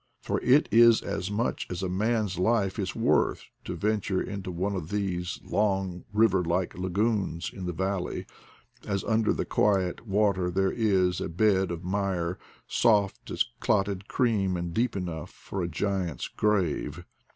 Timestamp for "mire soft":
11.83-13.29